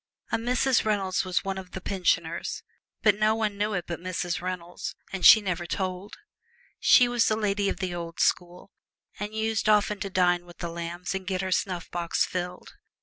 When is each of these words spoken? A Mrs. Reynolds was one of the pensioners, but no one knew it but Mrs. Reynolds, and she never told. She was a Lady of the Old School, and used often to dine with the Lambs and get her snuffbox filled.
A 0.31 0.37
Mrs. 0.37 0.83
Reynolds 0.83 1.23
was 1.23 1.43
one 1.45 1.59
of 1.59 1.73
the 1.73 1.79
pensioners, 1.79 2.63
but 3.03 3.13
no 3.19 3.35
one 3.35 3.55
knew 3.55 3.73
it 3.73 3.85
but 3.85 3.99
Mrs. 3.99 4.41
Reynolds, 4.41 4.95
and 5.13 5.23
she 5.23 5.41
never 5.41 5.67
told. 5.67 6.17
She 6.79 7.07
was 7.07 7.29
a 7.29 7.35
Lady 7.35 7.69
of 7.69 7.77
the 7.77 7.93
Old 7.93 8.19
School, 8.19 8.71
and 9.19 9.35
used 9.35 9.69
often 9.69 9.99
to 9.99 10.09
dine 10.09 10.47
with 10.47 10.57
the 10.57 10.69
Lambs 10.69 11.13
and 11.13 11.27
get 11.27 11.41
her 11.41 11.51
snuffbox 11.51 12.25
filled. 12.25 12.73